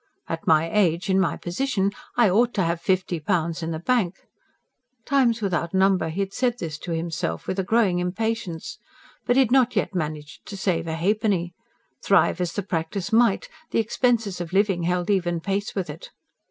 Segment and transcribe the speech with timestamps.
[0.27, 4.15] "At my age, in my position, I OUGHT to have fifty pounds in the bank!"
[5.05, 8.79] times without number he had said this to himself, with a growing impatience.
[9.27, 11.53] But he had not yet managed to save a halfpenny.
[12.03, 16.09] Thrive as the practice might, the expenses of living held even pace with it.